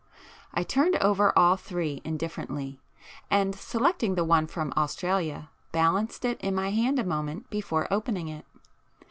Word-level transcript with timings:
I 0.51 0.63
turned 0.63 0.95
over 0.95 1.31
all 1.37 1.55
three 1.57 2.01
indifferently, 2.03 2.71
[p 2.71 2.79
8] 3.25 3.25
and 3.37 3.55
selecting 3.55 4.15
the 4.15 4.23
one 4.23 4.47
from 4.47 4.73
Australia, 4.75 5.51
balanced 5.71 6.25
it 6.25 6.41
in 6.41 6.55
my 6.55 6.71
hand 6.71 6.97
a 6.97 7.03
moment 7.03 7.51
before 7.51 7.87
opening 7.93 8.27
it. 8.27 8.47